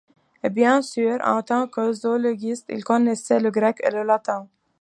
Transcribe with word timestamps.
Bien 0.51 0.81
sûr, 0.81 1.19
en 1.23 1.43
tant 1.43 1.67
que 1.67 1.93
zoologiste, 1.93 2.65
il 2.69 2.83
connaissait 2.83 3.39
le 3.39 3.51
grec 3.51 3.77
et 3.83 3.91
le 3.91 4.01
latin. 4.01 4.47